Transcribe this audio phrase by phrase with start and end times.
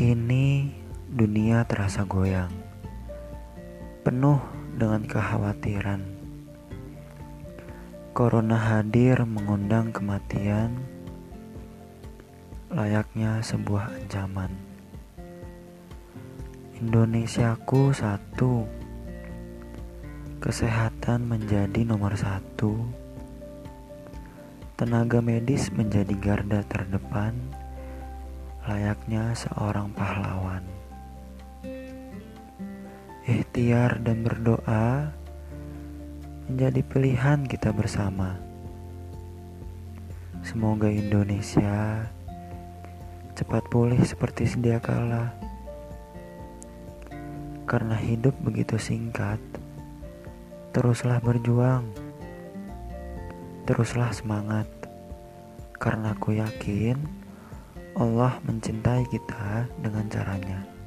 [0.00, 0.64] Kini
[1.12, 2.48] dunia terasa goyang,
[4.00, 4.40] penuh
[4.72, 6.00] dengan kekhawatiran.
[8.16, 10.72] Corona hadir mengundang kematian,
[12.72, 14.48] layaknya sebuah ancaman.
[16.80, 18.64] Indonesiaku satu,
[20.40, 22.88] kesehatan menjadi nomor satu,
[24.80, 27.49] tenaga medis menjadi garda terdepan
[28.90, 30.66] layaknya seorang pahlawan.
[33.22, 35.14] Ikhtiar dan berdoa
[36.50, 38.34] menjadi pilihan kita bersama.
[40.42, 42.02] Semoga Indonesia
[43.38, 45.38] cepat pulih seperti sedia kala.
[47.70, 49.38] Karena hidup begitu singkat,
[50.74, 51.86] teruslah berjuang.
[53.70, 54.66] Teruslah semangat.
[55.78, 57.29] Karena aku yakin
[58.00, 60.79] Allah mencintai kita dengan caranya.